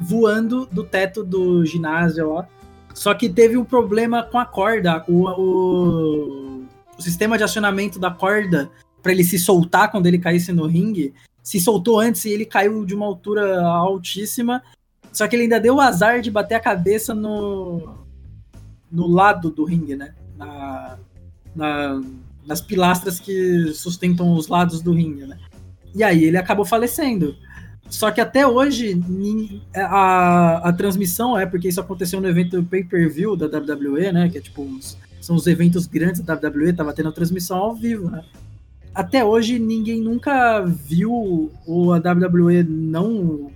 [0.00, 2.48] voando do teto do ginásio lá.
[2.94, 5.04] Só que teve um problema com a corda.
[5.08, 6.64] O, o,
[6.96, 8.70] o sistema de acionamento da corda
[9.02, 11.12] para ele se soltar quando ele caísse no ringue
[11.48, 14.62] se soltou antes e ele caiu de uma altura altíssima.
[15.10, 17.94] Só que ele ainda deu o azar de bater a cabeça no,
[18.92, 20.14] no lado do ringue, né?
[20.36, 20.98] Na,
[21.56, 22.02] na-
[22.46, 25.38] nas pilastras que sustentam os lados do ringue, né?
[25.94, 27.34] E aí ele acabou falecendo.
[27.88, 29.02] Só que até hoje
[29.74, 34.28] a, a transmissão é porque isso aconteceu no evento pay-per-view da WWE, né?
[34.28, 37.74] Que é tipo uns- são os eventos grandes da WWE, tava tendo a transmissão ao
[37.74, 38.22] vivo, né?
[38.98, 43.48] Até hoje ninguém nunca viu ou a WWE não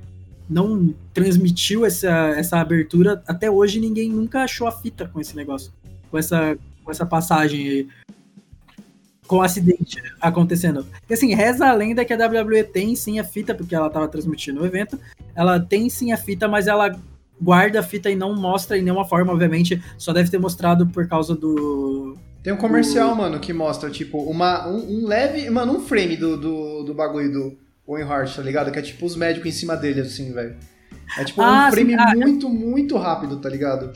[0.48, 3.20] não transmitiu essa, essa abertura.
[3.26, 5.72] Até hoje ninguém nunca achou a fita com esse negócio,
[6.12, 7.88] com essa com essa passagem
[9.26, 10.86] com o acidente acontecendo.
[11.10, 14.06] E assim, reza a lenda que a WWE tem sim a fita, porque ela tava
[14.06, 14.96] transmitindo o evento.
[15.34, 16.96] Ela tem sim a fita, mas ela
[17.40, 19.82] guarda a fita e não mostra em nenhuma forma, obviamente.
[19.98, 22.16] Só deve ter mostrado por causa do.
[22.42, 25.48] Tem um comercial, mano, que mostra, tipo, uma, um, um leve.
[25.50, 28.72] Mano, um frame do, do, do bagulho do Owen Hart, tá ligado?
[28.72, 30.56] Que é tipo os médicos em cima dele, assim, velho.
[31.18, 33.92] É tipo Ah, um frame ah, muito, muito rápido, tá ligado?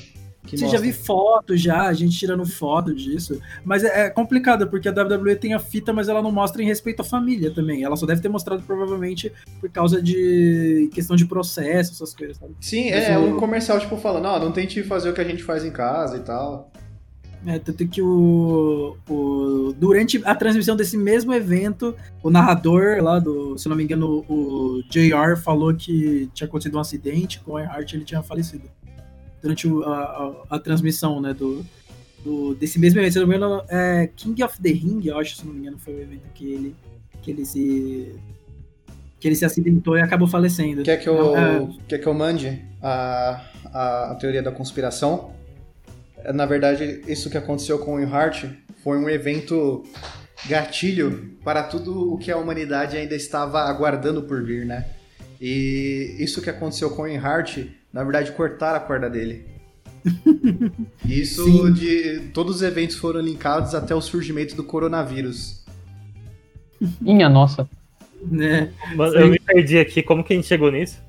[0.47, 0.81] Que Você já mostra.
[0.83, 3.41] vi foto já, a gente tirando foto disso.
[3.65, 6.67] Mas é, é complicado, porque a WWE tem a fita, mas ela não mostra em
[6.67, 7.83] respeito à família também.
[7.83, 12.55] Ela só deve ter mostrado provavelmente por causa de questão de processo, essas coisas, sabe?
[12.61, 15.21] Sim, Mas é, é o- um comercial, tipo, falando, ó, não tente fazer o que
[15.21, 16.71] a gente faz em casa e tal.
[17.47, 23.57] É, tanto que o, o- Durante a transmissão desse mesmo evento, o narrador lá do.
[23.57, 27.93] Se não me engano, o JR falou que tinha acontecido um acidente com o Earhart
[27.93, 28.65] ele tinha falecido.
[29.41, 29.95] Durante o- a,
[30.51, 31.33] a- a transmissão, né?
[31.33, 31.65] Do,
[32.25, 33.13] do- desse mesmo evento.
[33.13, 35.79] Se não me engano, é King of the Ring, eu acho, se não me engano,
[35.79, 36.75] foi o evento que ele.
[37.23, 38.13] Que ele se.
[39.21, 40.83] Que ele se acidentou e acabou falecendo.
[40.83, 43.41] Quer que eu, Não, é, quer que eu mande a,
[43.73, 45.31] a, a teoria da conspiração?
[46.27, 48.45] É, Na verdade, isso que aconteceu com o Hart
[48.83, 49.85] foi um evento
[50.47, 54.87] gatilho para tudo o que a humanidade ainda estava aguardando por vir, né?
[55.41, 57.59] E isso que aconteceu com o Hart,
[57.93, 59.47] na verdade, cortaram a corda dele.
[61.05, 61.73] Isso Sim.
[61.73, 62.31] de.
[62.33, 65.65] Todos os eventos foram linkados até o surgimento do coronavírus.
[67.01, 67.69] Minha nossa.
[68.23, 68.73] né?
[68.89, 69.19] Sim.
[69.19, 71.03] Eu me perdi aqui, como que a gente chegou nisso?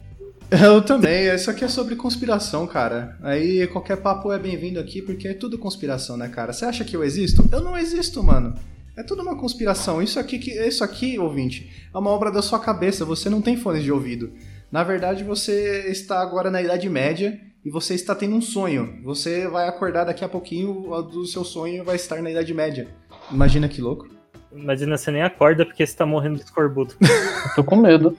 [0.49, 3.17] Eu também, isso aqui é sobre conspiração, cara.
[3.21, 6.53] Aí qualquer papo é bem-vindo aqui, porque é tudo conspiração, né, cara?
[6.53, 7.47] Você acha que eu existo?
[7.51, 8.53] Eu não existo, mano.
[8.95, 10.01] É tudo uma conspiração.
[10.01, 13.03] Isso aqui, que- isso aqui, ouvinte, é uma obra da sua cabeça.
[13.05, 14.31] Você não tem fones de ouvido.
[14.71, 19.01] Na verdade, você está agora na Idade Média e você está tendo um sonho.
[19.03, 20.73] Você vai acordar daqui a pouquinho
[21.11, 22.87] do seu sonho vai estar na Idade Média.
[23.31, 24.07] Imagina que louco.
[24.51, 26.97] Imagina, você nem acorda porque você tá morrendo de escorbuto.
[27.55, 28.15] Tô com medo.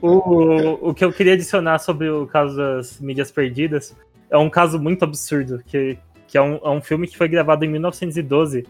[0.00, 3.94] O, o que eu queria adicionar sobre o caso das mídias perdidas
[4.30, 7.64] é um caso muito absurdo, que, que é, um, é um filme que foi gravado
[7.64, 8.66] em 1912.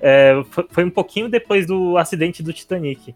[0.00, 3.14] É, foi, foi um pouquinho depois do acidente do Titanic.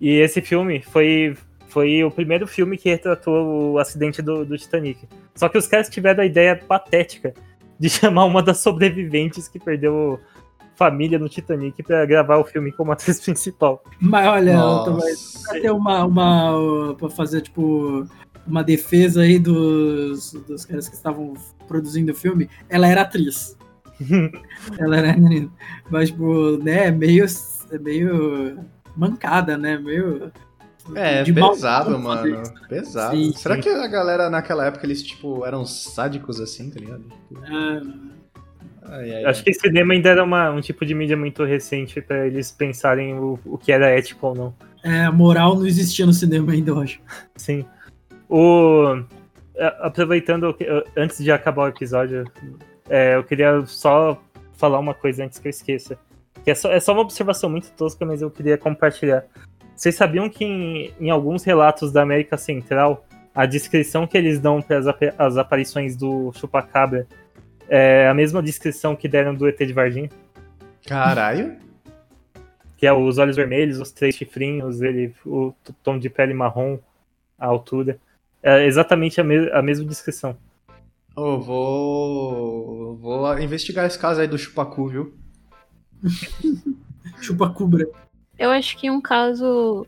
[0.00, 1.36] E esse filme foi,
[1.68, 5.06] foi o primeiro filme que retratou o acidente do, do Titanic.
[5.34, 7.34] Só que os caras tiveram a ideia patética
[7.78, 10.18] de chamar uma das sobreviventes que perdeu
[10.78, 13.82] família no Titanic pra gravar o filme como atriz principal.
[14.00, 14.56] Mas olha.
[14.84, 16.94] Tomás, pra ter uma, uma.
[16.96, 18.06] pra fazer, tipo,
[18.46, 21.34] uma defesa aí dos, dos caras que estavam
[21.66, 23.58] produzindo o filme, ela era atriz.
[24.78, 25.16] ela era.
[25.90, 27.26] Mas, tipo, né, meio.
[27.72, 28.58] é meio
[28.96, 29.76] mancada, né?
[29.76, 30.30] Meio.
[30.94, 32.40] É, de mal- pesado, mano.
[32.42, 32.52] isso.
[32.66, 33.14] Pesado.
[33.14, 33.60] Sim, Será sim.
[33.60, 37.04] que a galera naquela época eles, tipo, eram sádicos assim, tá ligado?
[37.44, 37.82] Ah,
[38.88, 42.26] Ai, ai, Acho que cinema ainda era uma- um tipo de mídia muito recente pra
[42.26, 44.54] eles pensarem o, o que era ético ou não.
[44.82, 47.00] É, a moral não existia no cinema ainda, eu acho.
[47.36, 47.64] Sim.
[48.28, 49.02] O,
[49.80, 50.56] aproveitando,
[50.96, 52.24] antes de acabar o episódio,
[52.88, 54.20] é, eu queria só
[54.54, 55.98] falar uma coisa antes que eu esqueça.
[56.44, 59.24] Que é, só, é só uma observação muito tosca, mas eu queria compartilhar.
[59.74, 64.60] Vocês sabiam que em, em alguns relatos da América Central, a descrição que eles dão
[64.60, 64.78] para
[65.18, 67.06] as aparições do chupacabra
[67.68, 70.08] é a mesma descrição que deram do ET de Varginha?
[70.86, 71.56] Caralho.
[72.76, 75.52] Que é os olhos vermelhos, os três chifrinhos, ele, o
[75.82, 76.78] tom de pele marrom,
[77.38, 77.98] a altura.
[78.42, 80.36] É exatamente a, me- a mesma descrição.
[81.14, 82.96] Vou.
[82.96, 85.14] Vou investigar esse caso aí do Chupacu, viu?
[87.20, 87.86] Chupa cubra.
[88.38, 89.84] Eu acho que um caso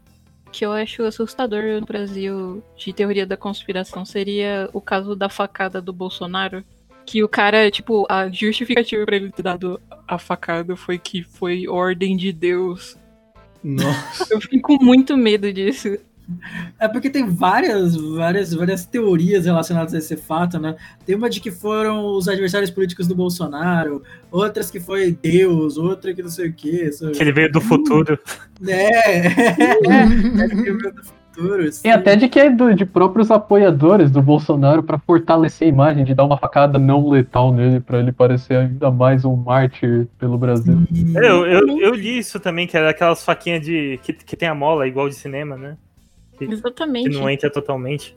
[0.51, 5.81] que eu acho assustador no Brasil de teoria da conspiração seria o caso da facada
[5.81, 6.65] do Bolsonaro.
[7.11, 11.67] Que o cara, tipo, a justificativa pra ele ter dado a facada foi que foi
[11.67, 12.97] ordem de Deus.
[13.65, 14.33] Nossa.
[14.33, 15.99] Eu fico com muito medo disso.
[16.79, 20.77] É porque tem várias, várias, várias teorias relacionadas a esse fato, né?
[21.05, 26.15] Tem uma de que foram os adversários políticos do Bolsonaro, outras que foi Deus, outra
[26.15, 26.93] que não sei o quê.
[26.93, 27.11] sabe?
[27.11, 28.17] Que ele veio do futuro.
[28.69, 31.20] É, é, do futuro.
[31.35, 31.89] Tem sim.
[31.91, 36.15] até de que é do- de próprios apoiadores do Bolsonaro pra fortalecer a imagem, de
[36.15, 40.77] dar uma facada não letal nele, pra ele parecer ainda mais um mártir pelo Brasil.
[41.15, 43.99] Eu, eu, eu li isso também, que era aquelas faquinhas de.
[44.03, 45.77] Que, que tem a mola, igual de cinema, né?
[46.37, 47.11] Que Exatamente.
[47.11, 48.17] não entra totalmente.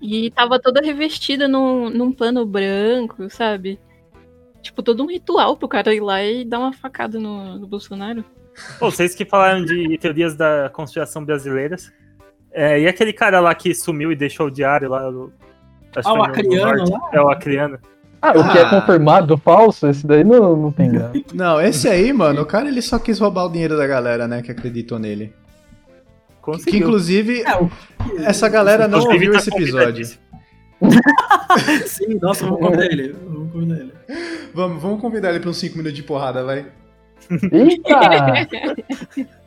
[0.00, 3.78] E tava toda revestida num, num pano branco, sabe?
[4.60, 8.24] Tipo, todo um ritual pro cara ir lá e dar uma facada no, no Bolsonaro.
[8.78, 11.90] Pô, vocês que falaram de teorias da conspiração brasileiras.
[12.52, 15.10] É, e aquele cara lá que sumiu e deixou o diário lá.
[15.10, 15.32] do-
[15.96, 16.90] Ah, que o Acriano norte.
[16.92, 17.00] lá?
[17.12, 17.78] É o Acriano.
[18.20, 18.70] Ah, o que é Ah.
[18.70, 21.12] confirmado falso, esse daí não, não tem graça.
[21.34, 24.42] Não, esse aí, mano, o cara ele só quis roubar o dinheiro da galera, né,
[24.42, 25.26] que acreditou nele.
[26.28, 26.80] Que Conseguiu.
[26.80, 27.70] inclusive, É, o-
[28.24, 30.06] essa galera não Inclusive, ouviu tá esse episódio.
[31.86, 33.12] Sim, nossa, vamos convidar ele.
[33.26, 33.92] Vamos convidar ele.
[34.54, 36.66] Vamos, vamos convidar ele pra uns 5 minutos de porrada, vai.
[37.52, 38.48] Eita!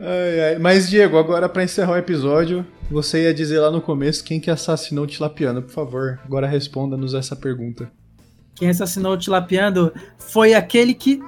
[0.00, 0.58] Ai, ai.
[0.58, 4.50] Mas, Diego, agora pra encerrar o episódio, você ia dizer lá no começo quem que
[4.50, 6.18] assassinou o Tilapiano, por favor.
[6.24, 7.90] Agora responda-nos essa pergunta.
[8.54, 11.20] Quem assassinou o Tilapiando foi aquele que.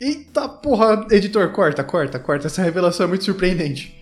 [0.00, 2.46] Eita porra, editor, corta, corta, corta.
[2.48, 3.96] Essa revelação é muito surpreendente.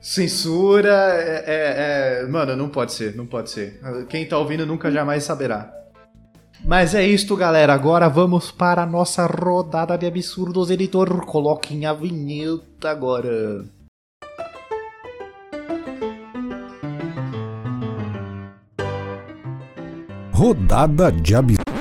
[0.00, 3.80] Censura é, é- é- Mano, não pode ser, não pode ser.
[4.08, 5.72] Quem tá ouvindo nunca jamais saberá.
[6.64, 7.74] Mas é isto, galera.
[7.74, 10.70] Agora vamos para a nossa rodada de absurdos.
[10.70, 13.64] Editor, coloquem a vinheta agora.
[20.32, 21.72] Rodada de absurdos.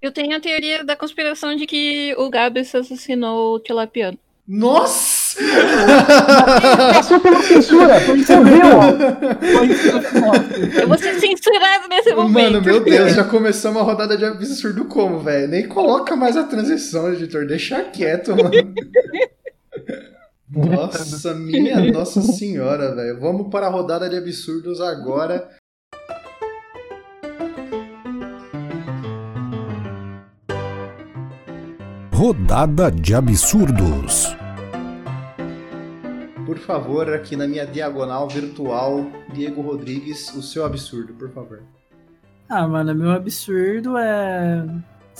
[0.00, 4.16] Eu tenho a teoria da conspiração de que o Gabs assassinou o Tilapiano.
[4.46, 5.17] Nossa!
[6.94, 8.00] Passou pela censura!
[8.00, 8.64] Você viu?
[10.80, 12.52] Eu vou ser censurado nesse momento.
[12.52, 15.48] Mano, meu Deus, já começamos a rodada de absurdo como, velho?
[15.48, 17.46] Nem coloca mais a transição, editor.
[17.46, 18.50] Deixa quieto, mano.
[20.50, 23.20] Nossa, minha Nossa Senhora, velho.
[23.20, 25.48] Vamos para a rodada de absurdos agora.
[32.12, 34.34] Rodada de absurdos.
[36.58, 41.62] Por favor, aqui na minha diagonal virtual, Diego Rodrigues, o seu absurdo, por favor.
[42.48, 44.66] Ah, mano, meu absurdo é.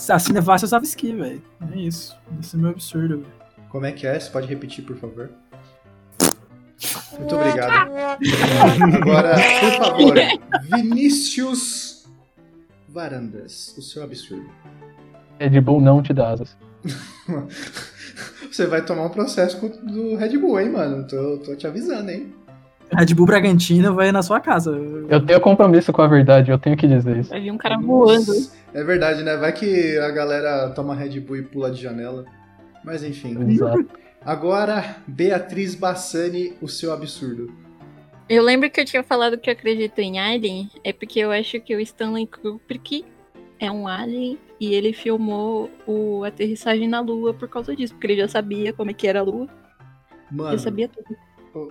[0.09, 1.41] Assina fácil eu Savski, velho.
[1.73, 2.17] É isso.
[2.41, 3.33] Esse é meu absurdo, velho.
[3.69, 4.19] Como é que é?
[4.19, 5.29] Você pode repetir, por favor?
[7.17, 7.89] Muito obrigado.
[8.97, 10.15] Agora, por favor,
[10.63, 12.05] Vinícius
[12.89, 14.49] Varandas, o seu absurdo.
[15.39, 16.57] Red Bull não te dá asas.
[18.49, 21.07] Você vai tomar um processo do Red Bull, hein, mano?
[21.07, 22.33] Tô, tô te avisando, hein?
[22.91, 24.71] Red Bull Bragantino vai na sua casa.
[25.09, 27.29] Eu tenho compromisso com a verdade, eu tenho que dizer isso.
[27.29, 28.33] Vai vir um cara voando.
[28.73, 29.37] É verdade, né?
[29.37, 32.25] Vai que a galera toma Red Bull e pula de janela.
[32.83, 33.37] Mas enfim.
[33.49, 33.85] Exato.
[34.25, 37.51] Agora, Beatriz Bassani, o seu absurdo.
[38.27, 41.59] Eu lembro que eu tinha falado que eu acredito em Alien, é porque eu acho
[41.61, 43.05] que o Stanley Kubrick
[43.59, 48.17] é um alien e ele filmou o aterrissagem na Lua por causa disso, porque ele
[48.21, 49.47] já sabia como é que era a Lua,
[50.31, 51.69] Mano, ele sabia tudo.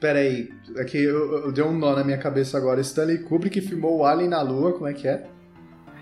[0.00, 0.48] pera aí.
[0.76, 2.80] É que eu, eu dei um nó na minha cabeça agora.
[2.80, 5.26] Stanley Kubrick filmou o Alien na Lua, como é que é?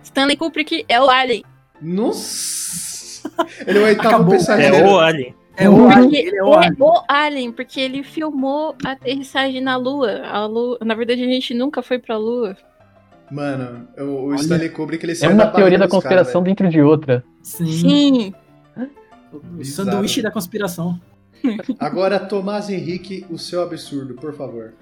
[0.02, 1.44] Stanley Kubrick é o alien.
[1.80, 3.28] Nossa!
[3.66, 4.34] Ele é o oitavo Acabou.
[4.34, 4.76] passageiro.
[4.76, 5.34] É o Alien.
[5.56, 6.76] É o Porque Alien, ele é o Alien.
[6.80, 10.22] o alien, porque ele filmou a aterrissagem na Lua.
[10.26, 10.78] A Lua.
[10.84, 12.56] Na verdade, a gente nunca foi pra Lua.
[13.32, 17.24] Mano, o, o Olha, Stanley Kubrick ele É uma teoria da conspiração dentro de outra.
[17.42, 17.66] Sim.
[17.66, 18.34] Sim.
[19.32, 19.90] O Bizarro.
[19.90, 21.00] sanduíche da conspiração.
[21.80, 24.74] Agora, Tomás Henrique, o seu absurdo, por favor.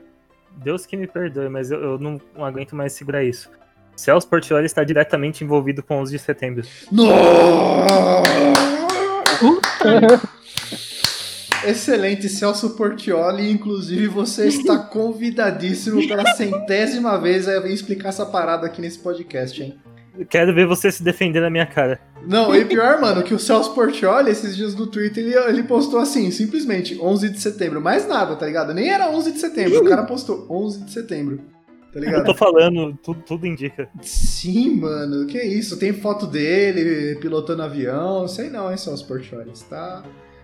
[0.57, 3.49] Deus que me perdoe, mas eu, eu não, não aguento mais segurar isso.
[3.95, 6.67] Celso Portioli está diretamente envolvido com 11 de setembro.
[11.65, 13.51] Excelente, Celso Portioli.
[13.51, 19.63] Inclusive, você está convidadíssimo pela centésima vez a vir explicar essa parada aqui nesse podcast,
[19.63, 19.79] hein?
[20.29, 22.01] Quero ver você se defender na minha cara.
[22.27, 26.01] Não, e pior, mano, que o Celso Portioli, esses dias no Twitter, ele, ele postou
[26.01, 27.81] assim, simplesmente, 11 de setembro.
[27.81, 28.75] Mais nada, tá ligado?
[28.75, 31.39] Nem era 11 de setembro, o cara postou 11 de setembro.
[31.93, 32.25] Tá Eu ligado?
[32.25, 33.89] tô falando, tudo, tudo indica.
[34.03, 35.79] Sim, mano, que isso?
[35.79, 39.51] Tem foto dele pilotando avião, sei não, hein, Celso Portioli.
[39.51, 40.03] Você tá...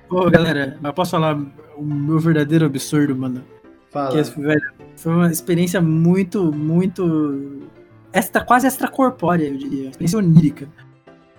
[0.09, 1.37] Ô, galera, mas posso falar
[1.77, 3.45] o meu verdadeiro absurdo, mano?
[3.91, 4.11] Fala.
[4.11, 7.69] Que, velho, foi uma experiência muito, muito.
[8.13, 9.91] Extra, quase extracorpórea, eu diria.
[9.91, 10.69] Experiência onírica.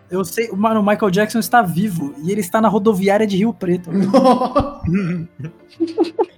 [0.09, 3.53] Eu sei, mano, o Michael Jackson está vivo e ele está na rodoviária de Rio
[3.53, 3.89] Preto.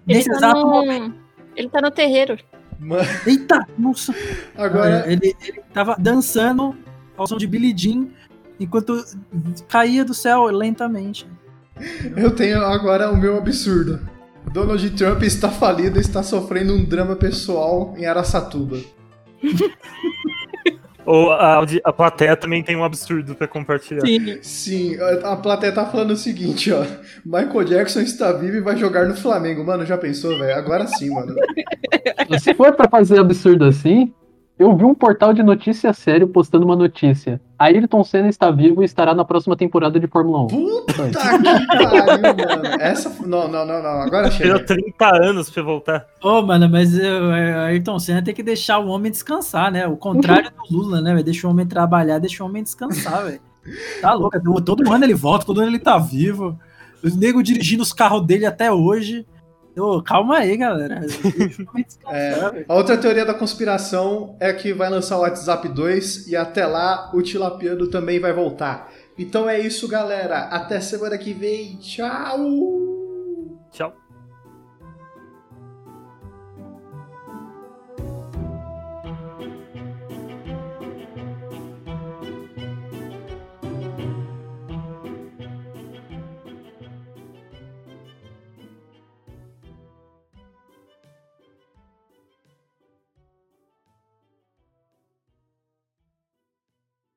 [0.09, 0.71] Ele Nesse tá, exato no...
[0.71, 1.15] momento.
[1.55, 2.35] ele tá no terreiro.
[2.79, 3.67] Mano, Eita!
[3.77, 4.15] Nossa!
[4.57, 6.75] agora, Ele, ele tava dançando
[7.15, 8.07] ao som de Billie Jean
[8.59, 9.05] enquanto
[9.67, 11.27] caía do céu lentamente.
[12.15, 13.99] Eu tenho agora o meu absurdo.
[14.51, 18.77] Donald Trump está falido e está sofrendo um drama pessoal em Araçatuba.
[21.05, 24.05] Ou a, a plateia também tem um absurdo pra compartilhar.
[24.05, 24.37] Sim.
[24.43, 26.85] Sim, a a plateia tá falando o seguinte, ó.
[27.25, 29.63] Michael Jackson está vivo e vai jogar no Flamengo.
[29.63, 30.55] Mano, já pensou, velho?
[30.55, 31.33] Agora sim, mano.
[32.39, 34.13] Se for pra fazer absurdo assim,
[34.59, 37.39] eu vi um portal de notícia sério postando uma notícia.
[37.57, 40.47] Ayrton Senna está vivo e estará na próxima temporada de Fórmula 1.
[40.47, 42.81] Puta que pariu, mano.
[42.81, 43.09] Essa.
[43.25, 44.01] Não, não, não, não.
[44.01, 44.59] Agora chega.
[44.59, 46.05] 30 anos pra voltar.
[46.21, 47.31] Ô, mano, mas uh,
[47.67, 49.87] Ayrton Senna tem que deixar o homem descansar, né?
[49.87, 51.23] O contrário do Lula, né?
[51.23, 53.39] Deixa o homem trabalhar, deixa o homem descansar, velho.
[54.01, 54.61] Tá louco.
[54.61, 56.59] Todo ano ele volta, todo ano ele tá vivo.
[57.01, 59.25] Os nego dirigindo os carros dele até hoje.
[59.77, 60.99] Ô, calma aí, galera.
[62.51, 62.65] Velho.
[62.67, 67.11] A outra teoria da conspiração é que vai lançar o WhatsApp 2 e até lá
[67.13, 68.91] o Tilapiano também vai voltar.
[69.17, 70.43] Então é isso, galera.
[70.45, 71.77] Até semana que vem.
[71.77, 72.98] Tchau.